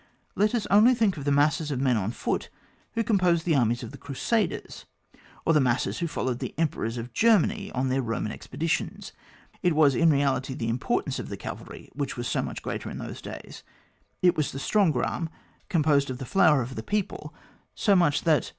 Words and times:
Let 0.35 0.55
us 0.55 0.65
only 0.71 0.95
think 0.95 1.15
of 1.17 1.25
the 1.25 1.31
masses 1.31 1.69
of 1.69 1.79
men 1.79 1.95
on 1.95 2.09
foot 2.09 2.49
who 2.93 3.03
com 3.03 3.19
posed 3.19 3.45
the 3.45 3.53
armies 3.55 3.83
of 3.83 3.91
the 3.91 3.99
Crusaders, 3.99 4.85
or 5.45 5.53
the 5.53 5.61
masses 5.61 5.99
who 5.99 6.07
followed 6.07 6.39
the 6.39 6.55
Emperors 6.57 6.97
of 6.97 7.13
Ger 7.13 7.37
many 7.37 7.71
on 7.73 7.89
their 7.89 8.01
Roman 8.01 8.31
expeditions. 8.31 9.11
It 9.61 9.75
was 9.75 9.93
in 9.93 10.09
reality 10.09 10.55
the 10.55 10.69
importance 10.69 11.19
of 11.19 11.29
the 11.29 11.37
cavalry 11.37 11.87
which 11.93 12.17
was 12.17 12.27
so 12.27 12.41
much 12.41 12.63
greater 12.63 12.89
in 12.89 12.97
those 12.97 13.21
days; 13.21 13.61
it 14.23 14.35
was 14.35 14.51
the 14.51 14.57
stronger 14.57 15.03
arm, 15.05 15.29
composed 15.69 16.09
of 16.09 16.17
the 16.17 16.25
flower 16.25 16.63
of 16.63 16.73
the 16.73 16.81
people, 16.81 17.31
so 17.75 17.95
much 17.95 18.21
so 18.21 18.25
that. 18.25 18.49